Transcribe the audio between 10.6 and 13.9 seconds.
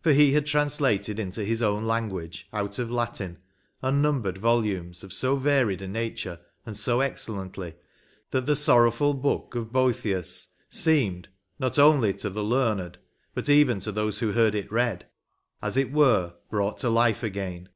seemed, not only to the learned but even to